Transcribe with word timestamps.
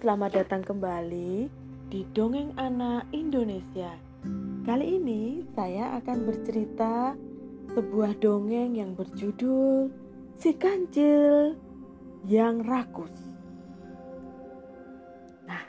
selamat 0.00 0.32
datang 0.32 0.64
kembali 0.64 1.52
di 1.92 2.08
Dongeng 2.16 2.56
Anak 2.56 3.12
Indonesia. 3.12 3.92
Kali 4.64 4.96
ini 4.96 5.44
saya 5.52 5.92
akan 6.00 6.24
bercerita 6.24 7.12
sebuah 7.76 8.16
dongeng 8.16 8.80
yang 8.80 8.96
berjudul 8.96 9.92
Si 10.40 10.56
Kancil 10.56 11.52
yang 12.24 12.64
Rakus. 12.64 13.12
Nah, 15.44 15.68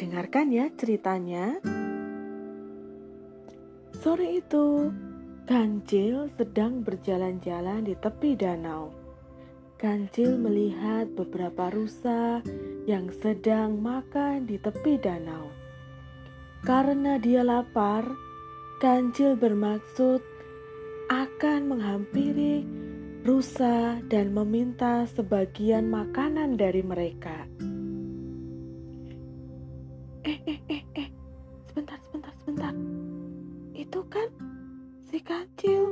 dengarkan 0.00 0.56
ya 0.56 0.72
ceritanya. 0.72 1.60
Sore 4.00 4.40
itu, 4.40 4.88
Kancil 5.44 6.32
sedang 6.40 6.80
berjalan-jalan 6.80 7.84
di 7.84 7.92
tepi 7.92 8.40
danau. 8.40 8.88
Kancil 9.76 10.40
melihat 10.40 11.12
beberapa 11.12 11.68
rusa 11.68 12.40
yang 12.88 13.12
sedang 13.20 13.80
makan 13.80 14.48
di 14.48 14.56
tepi 14.56 14.96
danau. 15.00 15.52
Karena 16.64 17.16
dia 17.16 17.40
lapar, 17.40 18.04
Kancil 18.80 19.36
bermaksud 19.36 20.20
akan 21.12 21.60
menghampiri 21.68 22.64
rusa 23.24 24.00
dan 24.08 24.32
meminta 24.32 25.04
sebagian 25.10 25.88
makanan 25.92 26.56
dari 26.56 26.80
mereka. 26.80 27.44
Eh, 30.24 30.40
eh, 30.44 30.60
eh, 30.68 30.84
eh, 30.96 31.08
sebentar, 31.68 31.96
sebentar, 32.08 32.32
sebentar. 32.44 32.74
Itu 33.76 34.04
kan 34.08 34.28
si 35.08 35.20
Kancil, 35.20 35.84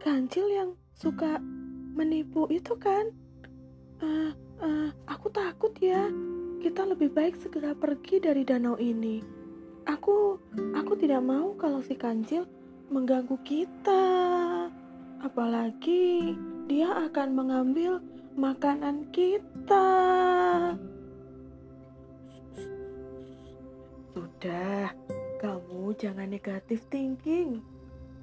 Kancil 0.00 0.46
yang 0.48 0.70
suka 0.96 1.40
menipu 1.92 2.48
itu 2.48 2.76
kan? 2.80 3.12
Uh, 4.02 4.34
uh, 4.62 4.90
aku 5.10 5.28
takut 5.28 5.74
ya. 5.82 6.08
Kita 6.62 6.86
lebih 6.86 7.10
baik 7.10 7.42
segera 7.42 7.74
pergi 7.74 8.22
dari 8.22 8.46
danau 8.46 8.78
ini. 8.78 9.18
Aku, 9.90 10.38
aku 10.78 10.94
tidak 10.94 11.26
mau 11.26 11.58
kalau 11.58 11.82
si 11.82 11.98
kancil 11.98 12.46
mengganggu 12.86 13.34
kita. 13.42 14.04
Apalagi 15.18 16.38
dia 16.70 16.94
akan 17.10 17.28
mengambil 17.34 17.98
makanan 18.38 19.10
kita. 19.10 19.86
Sudah, 24.14 24.94
kamu 25.42 25.98
jangan 25.98 26.30
negatif 26.30 26.86
thinking. 26.86 27.58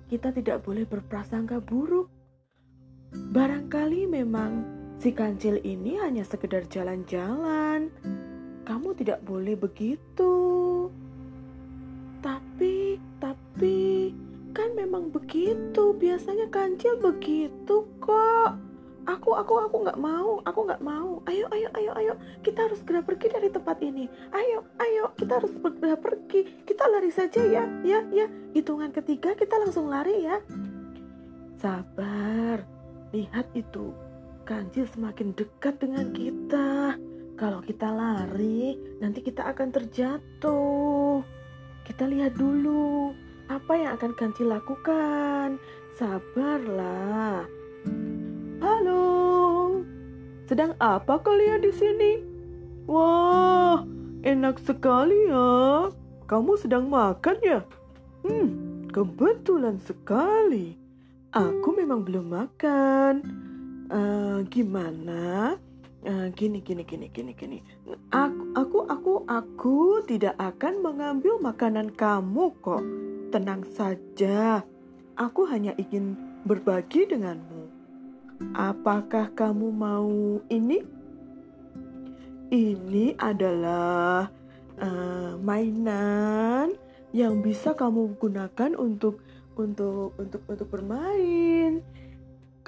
Kita 0.08 0.32
tidak 0.32 0.64
boleh 0.64 0.88
berprasangka 0.88 1.60
buruk. 1.60 2.08
Barangkali 3.12 4.08
memang 4.08 4.79
Si 5.00 5.16
kancil 5.16 5.64
ini 5.64 5.96
hanya 5.96 6.28
sekedar 6.28 6.68
jalan-jalan. 6.68 7.88
Kamu 8.68 8.92
tidak 9.00 9.24
boleh 9.24 9.56
begitu. 9.56 10.36
Tapi, 12.20 13.00
tapi, 13.24 14.12
kan 14.52 14.76
memang 14.76 15.08
begitu. 15.08 15.96
Biasanya 15.96 16.52
kancil 16.52 17.00
begitu 17.00 17.88
kok. 18.04 18.60
Aku, 19.08 19.40
aku, 19.40 19.72
aku 19.72 19.88
nggak 19.88 19.96
mau. 20.04 20.44
Aku 20.44 20.68
nggak 20.68 20.84
mau. 20.84 21.24
Ayo, 21.32 21.48
ayo, 21.56 21.72
ayo, 21.80 21.92
ayo. 21.96 22.14
Kita 22.44 22.68
harus 22.68 22.84
segera 22.84 23.00
pergi 23.00 23.32
dari 23.32 23.48
tempat 23.48 23.80
ini. 23.80 24.04
Ayo, 24.36 24.68
ayo. 24.84 25.16
Kita 25.16 25.40
harus 25.40 25.56
segera 25.56 25.96
pergi. 25.96 26.44
Kita 26.68 26.92
lari 26.92 27.08
saja 27.16 27.40
ya, 27.40 27.64
ya, 27.88 28.04
ya. 28.12 28.28
Hitungan 28.52 28.92
ketiga 28.92 29.32
kita 29.32 29.64
langsung 29.64 29.88
lari 29.88 30.28
ya. 30.28 30.44
Sabar. 31.56 32.68
Lihat 33.16 33.48
itu 33.56 34.09
kancil 34.50 34.90
semakin 34.90 35.38
dekat 35.38 35.78
dengan 35.78 36.10
kita. 36.10 36.98
Kalau 37.38 37.62
kita 37.62 37.86
lari, 37.94 38.74
nanti 38.98 39.22
kita 39.22 39.46
akan 39.46 39.70
terjatuh. 39.70 41.22
Kita 41.86 42.10
lihat 42.10 42.34
dulu 42.34 43.14
apa 43.46 43.78
yang 43.78 43.94
akan 43.94 44.12
kancil 44.18 44.50
lakukan. 44.50 45.62
Sabarlah. 46.02 47.46
Halo, 48.58 49.06
sedang 50.50 50.74
apa 50.82 51.22
kalian 51.22 51.62
di 51.62 51.70
sini? 51.70 52.12
Wah, 52.90 53.86
enak 54.26 54.58
sekali 54.66 55.30
ya. 55.30 55.94
Kamu 56.26 56.58
sedang 56.58 56.90
makan 56.90 57.38
ya? 57.46 57.62
Hmm, 58.26 58.50
kebetulan 58.90 59.78
sekali. 59.78 60.74
Aku 61.38 61.70
memang 61.78 62.02
belum 62.02 62.34
makan 62.34 63.49
uh, 63.90 64.40
gimana? 64.48 65.58
Uh, 66.00 66.32
gini 66.32 66.64
gini 66.64 66.88
gini 66.88 67.12
gini 67.12 67.36
gini. 67.36 67.60
Aku 68.16 68.56
aku 68.56 68.80
aku 68.88 69.14
aku 69.28 69.80
tidak 70.08 70.40
akan 70.40 70.80
mengambil 70.80 71.36
makanan 71.44 71.92
kamu 71.92 72.56
kok. 72.64 72.82
Tenang 73.36 73.68
saja. 73.68 74.64
Aku 75.20 75.44
hanya 75.52 75.76
ingin 75.76 76.16
berbagi 76.48 77.04
denganmu. 77.04 77.68
Apakah 78.56 79.36
kamu 79.36 79.68
mau 79.76 80.40
ini? 80.48 80.80
Ini 82.50 83.20
adalah 83.20 84.32
uh, 84.80 85.36
mainan 85.38 86.74
yang 87.12 87.44
bisa 87.44 87.76
kamu 87.76 88.16
gunakan 88.18 88.72
untuk 88.80 89.22
untuk 89.60 90.16
untuk 90.16 90.42
untuk 90.48 90.68
bermain 90.72 91.84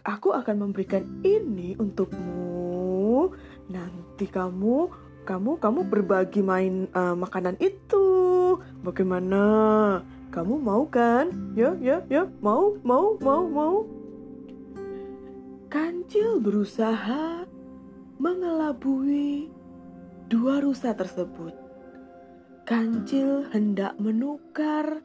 aku 0.05 0.33
akan 0.33 0.67
memberikan 0.67 1.05
ini 1.21 1.77
untukmu. 1.77 3.31
Nanti 3.69 4.25
kamu 4.27 4.89
kamu 5.21 5.61
kamu 5.61 5.79
berbagi 5.85 6.41
main 6.41 6.89
uh, 6.97 7.13
makanan 7.13 7.57
itu. 7.61 8.57
Bagaimana? 8.81 9.43
Kamu 10.31 10.63
mau 10.63 10.87
kan? 10.87 11.53
Ya, 11.53 11.75
ya, 11.77 12.01
ya. 12.07 12.25
Mau, 12.39 12.79
mau, 12.81 13.19
mau, 13.19 13.43
mau. 13.45 13.75
Kancil 15.71 16.39
berusaha 16.39 17.47
mengelabui 18.19 19.51
dua 20.27 20.63
rusa 20.63 20.95
tersebut. 20.95 21.55
Kancil 22.63 23.47
hendak 23.51 23.99
menukar 23.99 25.03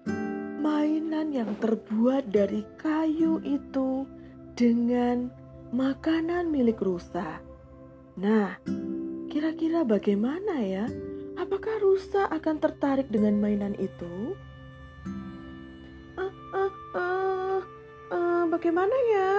mainan 0.62 1.34
yang 1.34 1.50
terbuat 1.58 2.30
dari 2.30 2.62
kayu 2.78 3.42
itu 3.42 4.06
dengan 4.56 5.28
makanan 5.68 6.48
milik 6.48 6.80
rusa. 6.80 7.44
Nah, 8.16 8.56
kira-kira 9.28 9.84
bagaimana 9.84 10.64
ya? 10.64 10.88
Apakah 11.36 11.76
rusa 11.84 12.24
akan 12.32 12.56
tertarik 12.64 13.12
dengan 13.12 13.36
mainan 13.36 13.76
itu? 13.76 14.32
Uh, 16.16 16.32
uh, 16.56 16.72
uh, 16.96 17.60
uh, 18.08 18.42
bagaimana 18.48 18.96
ya? 19.12 19.32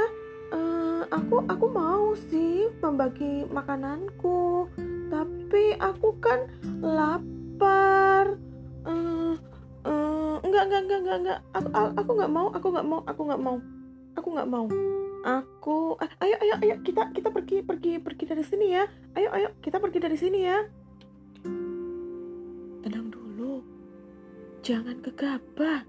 Uh, 0.53 1.01
aku 1.09 1.41
aku 1.49 1.65
mau 1.73 2.13
sih 2.29 2.69
membagi 2.77 3.49
makananku, 3.49 4.69
tapi 5.09 5.73
aku 5.81 6.13
kan 6.21 6.45
lapar. 6.77 8.37
Uh, 8.85 9.33
uh, 9.81 10.37
enggak 10.45 10.69
enggak 10.69 10.81
enggak 10.85 10.99
enggak 11.01 11.17
enggak. 11.25 11.39
Aku 11.57 11.69
aku 11.73 12.11
nggak 12.13 12.31
mau. 12.31 12.47
Aku 12.53 12.67
nggak 12.69 12.85
mau. 12.85 13.01
Aku 13.09 13.21
nggak 13.25 13.41
mau. 13.41 13.57
Aku 14.13 14.27
nggak 14.29 14.49
mau 14.53 14.69
aku. 15.27 15.99
Ah, 15.99 16.07
ayo 16.23 16.39
ayo 16.39 16.55
ayo. 16.63 16.75
Kita 16.81 17.11
kita 17.11 17.27
pergi 17.27 17.59
pergi 17.59 17.99
pergi 17.99 18.23
dari 18.23 18.43
sini 18.47 18.67
ya. 18.71 18.87
Ayo 19.19 19.29
ayo. 19.35 19.49
Kita 19.59 19.83
pergi 19.83 19.99
dari 19.99 20.15
sini 20.15 20.39
ya. 20.47 20.63
Tenang 22.87 23.07
dulu. 23.11 23.59
Jangan 24.63 25.03
gegabah. 25.03 25.83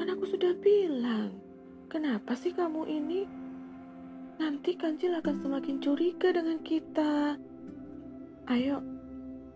Kan 0.00 0.08
aku 0.08 0.24
sudah 0.24 0.56
bilang. 0.64 1.36
Kenapa 1.92 2.32
sih 2.32 2.56
kamu 2.56 2.88
ini? 2.88 3.28
Nanti 4.40 4.72
kancil 4.80 5.20
akan 5.20 5.36
semakin 5.44 5.76
curiga 5.84 6.32
dengan 6.32 6.56
kita. 6.64 7.36
Ayo. 8.48 8.80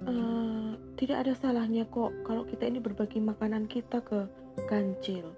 Uh, 0.05 0.77
tidak 1.00 1.25
ada 1.25 1.32
salahnya 1.32 1.88
kok 1.88 2.12
kalau 2.29 2.44
kita 2.44 2.69
ini 2.69 2.77
berbagi 2.77 3.25
makanan 3.25 3.65
kita 3.73 4.05
ke 4.05 4.29
kancil 4.69 5.32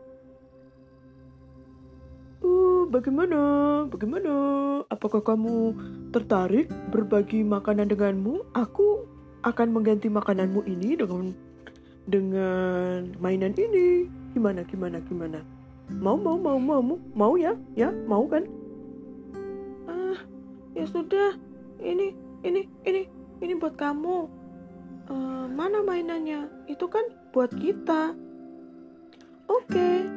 bagaimana? 2.90 3.38
Bagaimana? 3.90 4.32
Apakah 4.88 5.22
kamu 5.22 5.74
tertarik 6.14 6.70
berbagi 6.90 7.42
makanan 7.42 7.90
denganmu? 7.90 8.46
Aku 8.54 9.06
akan 9.46 9.68
mengganti 9.70 10.10
makananmu 10.10 10.66
ini 10.66 10.98
dengan 10.98 11.34
dengan 12.06 13.12
mainan 13.18 13.54
ini. 13.58 14.06
Gimana? 14.32 14.62
Gimana? 14.66 15.02
Gimana? 15.06 15.42
Mau 16.02 16.18
mau 16.18 16.34
mau 16.38 16.58
mau 16.58 16.82
mau, 16.82 16.98
mau 17.14 17.32
ya? 17.38 17.54
Ya, 17.78 17.94
mau 18.06 18.26
kan? 18.26 18.46
Ah, 19.86 20.18
ya 20.74 20.84
sudah. 20.86 21.38
Ini 21.78 22.14
ini 22.42 22.66
ini 22.86 23.06
ini 23.42 23.52
buat 23.58 23.78
kamu. 23.78 24.26
Uh, 25.06 25.46
mana 25.54 25.86
mainannya? 25.86 26.50
Itu 26.66 26.90
kan 26.90 27.06
buat 27.30 27.54
kita. 27.54 28.14
Oke. 29.46 29.70
Okay. 29.70 30.15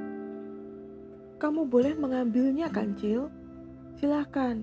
Kamu 1.40 1.72
boleh 1.72 1.96
mengambilnya, 1.96 2.68
kancil. 2.68 3.32
Silahkan. 3.96 4.60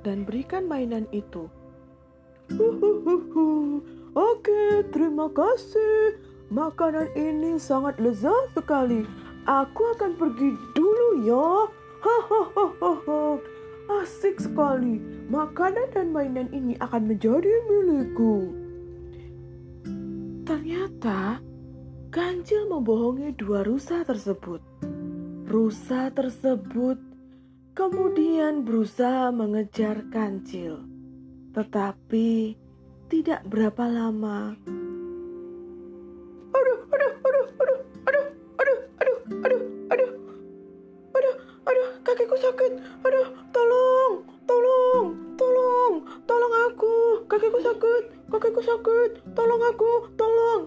Dan 0.00 0.24
berikan 0.24 0.64
mainan 0.64 1.04
itu. 1.12 1.52
Oke, 4.16 4.88
terima 4.88 5.28
kasih. 5.28 6.16
Makanan 6.48 7.12
ini 7.12 7.60
sangat 7.60 8.00
lezat 8.00 8.56
sekali. 8.56 9.04
Aku 9.44 9.92
akan 9.92 10.16
pergi 10.16 10.56
dulu 10.72 11.08
ya. 11.28 11.68
Asik 14.00 14.40
sekali. 14.40 14.96
Makanan 15.28 15.92
dan 15.92 16.08
mainan 16.08 16.48
ini 16.56 16.72
akan 16.80 17.12
menjadi 17.12 17.52
milikku. 17.68 18.56
Ternyata 20.46 21.44
Kancil 22.16 22.64
membohongi 22.70 23.36
dua 23.36 23.60
rusa 23.60 24.00
tersebut. 24.00 24.64
Rusa 25.46 26.10
tersebut 26.10 26.98
kemudian 27.72 28.66
berusaha 28.66 29.30
mengejar 29.30 30.02
Kancil. 30.10 30.82
Tetapi 31.54 32.58
tidak 33.06 33.46
berapa 33.46 33.86
lama 33.86 34.58
kakiku 42.06 42.36
sakit. 42.40 42.72
Aduh, 43.04 43.28
tolong, 43.52 44.12
tolong, 44.48 45.04
tolong, 45.36 45.92
tolong 46.24 46.54
aku. 46.64 46.94
Kakiku 47.28 47.58
sakit, 47.60 48.04
kakiku 48.32 48.60
sakit. 48.64 49.10
Tolong 49.36 49.62
aku, 49.68 49.90
tolong. 50.16 50.62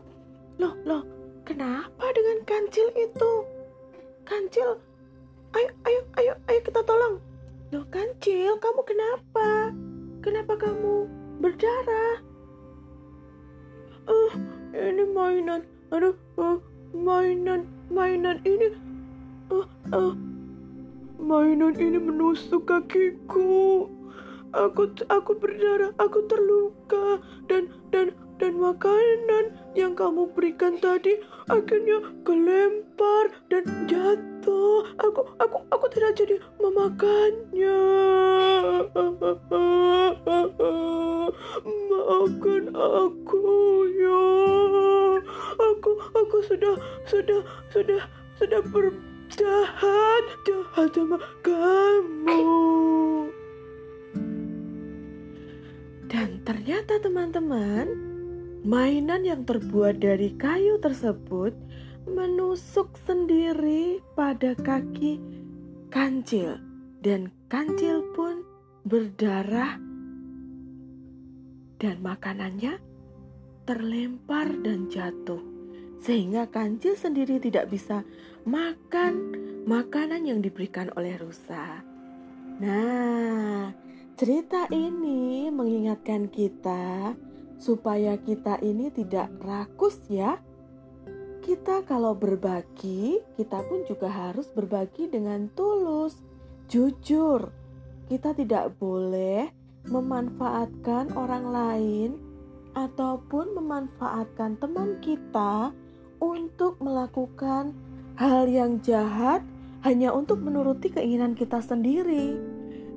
Loh, 0.61 0.73
loh, 0.85 1.01
kenapa 1.41 2.05
dengan 2.13 2.45
kancil 2.45 2.85
itu? 2.93 3.48
Kancil, 4.29 4.77
ayo, 5.57 5.69
ayo, 5.89 6.01
ayo, 6.21 6.33
ayo 6.45 6.59
kita 6.61 6.85
tolong. 6.85 7.17
Loh, 7.73 7.81
kancil, 7.89 8.61
kamu 8.61 8.81
kenapa? 8.85 9.73
Kenapa 10.21 10.53
kamu 10.53 11.09
berdarah? 11.41 12.21
Uh, 14.05 14.33
ini 14.77 15.09
mainan. 15.09 15.65
Aduh, 15.89 16.13
uh, 16.37 16.61
mainan, 16.93 17.65
mainan 17.89 18.37
ini. 18.45 18.77
Uh, 19.49 19.65
uh, 19.97 20.13
Mainan 21.17 21.73
ini 21.81 21.97
menusuk 21.97 22.69
kakiku. 22.69 23.89
Aku 24.53 24.93
aku 25.09 25.31
berdarah, 25.41 25.89
aku 25.97 26.25
terluka 26.29 27.17
dan 27.49 27.73
dan 27.89 28.13
dan 28.39 28.55
makanan 28.55 29.51
yang 29.75 29.91
kamu 29.93 30.31
berikan 30.31 30.79
tadi 30.79 31.19
akhirnya 31.51 31.99
kelempar 32.23 33.35
dan 33.51 33.67
jatuh. 33.85 34.87
Aku 35.03 35.21
aku 35.43 35.57
aku 35.69 35.85
tidak 35.91 36.15
jadi 36.15 36.39
memakannya. 36.63 37.83
Maafkan 41.91 42.63
aku 42.71 43.43
ya. 43.99 44.25
Aku 45.59 45.91
aku 46.15 46.37
sudah 46.47 46.75
sudah 47.11 47.43
sudah 47.75 48.01
sudah 48.39 48.61
ber 48.71 48.95
jahat, 49.35 50.23
jahat 50.47 50.89
sama 50.95 51.19
kamu. 51.43 52.41
Dan 56.09 56.41
ternyata 56.41 56.97
teman-teman, 56.97 58.08
mainan 58.63 59.23
yang 59.23 59.47
terbuat 59.47 60.03
dari 60.03 60.35
kayu 60.35 60.79
tersebut 60.83 61.55
menusuk 62.09 62.91
sendiri 63.07 64.03
pada 64.17 64.57
kaki 64.57 65.21
kancil 65.93 66.59
dan 66.99 67.31
kancil 67.47 68.03
pun 68.11 68.43
berdarah 68.83 69.79
dan 71.79 71.95
makanannya 72.03 72.75
terlempar 73.63 74.51
dan 74.65 74.91
jatuh 74.91 75.39
sehingga 76.03 76.47
kancil 76.51 76.95
sendiri 76.95 77.39
tidak 77.39 77.71
bisa 77.71 78.03
makan 78.43 79.35
makanan 79.67 80.23
yang 80.23 80.39
diberikan 80.39 80.87
oleh 80.95 81.15
rusa. 81.19 81.83
Nah, 82.59 83.71
cerita 84.15 84.67
ini 84.71 85.47
mengingatkan 85.51 86.31
kita 86.31 87.15
supaya 87.59 88.15
kita 88.15 88.57
ini 88.63 88.89
tidak 88.89 89.29
rakus 89.43 89.99
ya. 90.07 90.39
Kita 91.43 91.83
kalau 91.83 92.15
berbagi, 92.15 93.19
kita 93.35 93.59
pun 93.67 93.83
juga 93.83 94.07
harus 94.07 94.47
berbagi 94.49 95.11
dengan 95.11 95.51
tulus, 95.53 96.15
jujur. 96.71 97.51
Kita 98.07 98.33
tidak 98.33 98.79
boleh 98.79 99.51
memanfaatkan 99.85 101.13
orang 101.13 101.45
lain 101.51 102.09
ataupun 102.73 103.57
memanfaatkan 103.59 104.57
teman 104.61 104.97
kita 105.03 105.73
untuk 106.19 106.79
melakukan 106.79 107.75
hal 108.19 108.45
yang 108.45 108.83
jahat 108.83 109.41
hanya 109.83 110.11
untuk 110.11 110.43
menuruti 110.43 110.91
keinginan 110.91 111.33
kita 111.33 111.63
sendiri. 111.63 112.35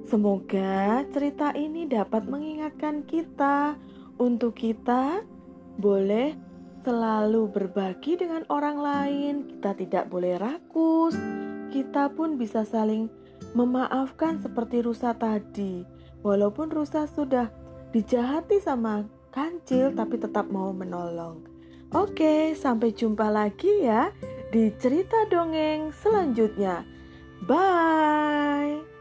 Semoga 0.02 1.06
cerita 1.14 1.54
ini 1.54 1.86
dapat 1.86 2.26
mengingatkan 2.26 3.06
kita 3.06 3.78
untuk 4.22 4.54
kita 4.54 5.26
boleh 5.82 6.38
selalu 6.86 7.50
berbagi 7.50 8.14
dengan 8.14 8.46
orang 8.46 8.78
lain. 8.78 9.34
Kita 9.50 9.74
tidak 9.74 10.04
boleh 10.06 10.38
rakus. 10.38 11.18
Kita 11.74 12.14
pun 12.14 12.38
bisa 12.38 12.62
saling 12.62 13.10
memaafkan 13.58 14.38
seperti 14.38 14.86
rusa 14.86 15.18
tadi. 15.18 15.82
Walaupun 16.22 16.70
rusa 16.70 17.10
sudah 17.10 17.50
dijahati 17.90 18.62
sama 18.62 19.10
kancil 19.34 19.90
tapi 19.90 20.22
tetap 20.22 20.46
mau 20.46 20.70
menolong. 20.70 21.42
Oke, 21.92 22.54
sampai 22.56 22.94
jumpa 22.94 23.28
lagi 23.28 23.84
ya 23.84 24.14
di 24.54 24.70
cerita 24.78 25.28
dongeng 25.28 25.92
selanjutnya. 25.92 26.86
Bye. 27.44 28.91